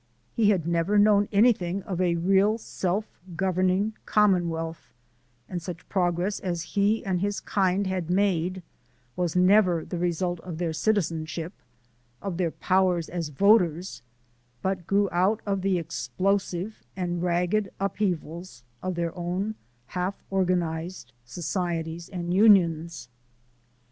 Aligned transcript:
He 0.33 0.49
had 0.49 0.67
never 0.67 0.97
known 0.97 1.29
anything 1.31 1.83
of 1.83 2.01
a 2.01 2.15
real 2.15 2.57
self 2.57 3.19
governing 3.35 3.93
commonwealth, 4.07 4.95
and 5.47 5.61
such 5.61 5.87
progress 5.89 6.39
as 6.39 6.63
he 6.73 7.05
and 7.05 7.21
his 7.21 7.39
kind 7.39 7.85
had 7.85 8.09
made 8.09 8.63
was 9.15 9.35
never 9.35 9.85
the 9.85 9.99
result 9.99 10.39
of 10.39 10.57
their 10.57 10.73
citizenship, 10.73 11.53
of 12.19 12.37
their 12.37 12.49
powers 12.49 13.09
as 13.09 13.29
voters, 13.29 14.01
but 14.63 14.87
grew 14.87 15.07
out 15.11 15.39
of 15.45 15.61
the 15.61 15.77
explosive 15.77 16.83
and 16.95 17.21
ragged 17.21 17.69
upheavals, 17.79 18.63
of 18.81 18.95
their 18.95 19.15
own 19.15 19.53
half 19.85 20.15
organized 20.31 21.13
societies 21.25 22.09
and 22.09 22.33
unions. 22.33 23.07